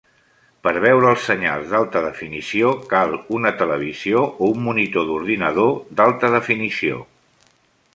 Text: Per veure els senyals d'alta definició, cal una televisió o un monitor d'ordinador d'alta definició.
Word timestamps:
Per 0.67 0.71
veure 0.85 1.09
els 1.15 1.27
senyals 1.31 1.67
d'alta 1.73 2.01
definició, 2.07 2.73
cal 2.95 3.15
una 3.41 3.53
televisió 3.61 4.25
o 4.49 4.53
un 4.57 4.67
monitor 4.71 5.09
d'ordinador 5.13 5.75
d'alta 6.01 6.35
definició. 6.41 7.03